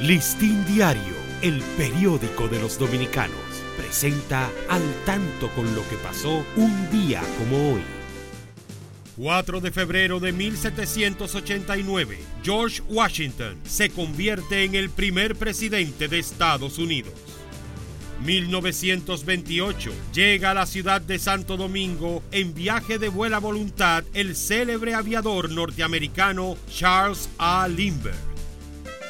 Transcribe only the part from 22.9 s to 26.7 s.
de buena voluntad el célebre aviador norteamericano